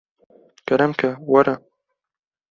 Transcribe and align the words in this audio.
kerem 0.67 0.91
ke 0.99 1.09
were 1.29 1.53